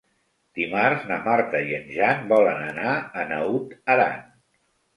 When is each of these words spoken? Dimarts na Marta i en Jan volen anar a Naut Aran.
Dimarts 0.59 1.03
na 1.11 1.19
Marta 1.27 1.61
i 1.67 1.75
en 1.81 1.85
Jan 1.99 2.25
volen 2.33 2.65
anar 2.73 2.97
a 3.23 3.29
Naut 3.35 3.79
Aran. 3.99 4.21